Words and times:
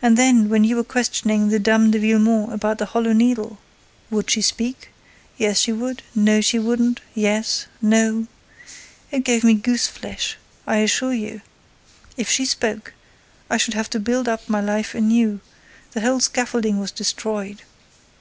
And 0.00 0.16
then, 0.16 0.48
when 0.48 0.62
you 0.62 0.76
were 0.76 0.84
questioning 0.84 1.48
the 1.48 1.58
Dame 1.58 1.90
de 1.90 1.98
Villemon 1.98 2.52
about 2.52 2.78
the 2.78 2.86
Hollow 2.86 3.12
Needle! 3.12 3.58
Would 4.08 4.30
she 4.30 4.40
speak? 4.40 4.90
Yes, 5.36 5.58
she 5.58 5.72
would—no, 5.72 6.40
she 6.40 6.60
wouldn't—yes—no. 6.60 8.28
It 9.10 9.24
gave 9.24 9.42
me 9.42 9.54
gooseflesh, 9.54 10.36
I 10.68 10.76
assure 10.76 11.14
you.—If 11.14 12.30
she 12.30 12.44
spoke, 12.44 12.94
I 13.50 13.56
should 13.56 13.74
have 13.74 13.90
to 13.90 13.98
build 13.98 14.28
up 14.28 14.48
my 14.48 14.60
life 14.60 14.94
anew, 14.94 15.40
the 15.94 16.00
whole 16.02 16.20
scaffolding 16.20 16.78
was 16.78 16.92
destroyed. 16.92 17.62